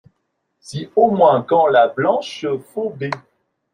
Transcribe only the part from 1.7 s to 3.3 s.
blanche Phoebé…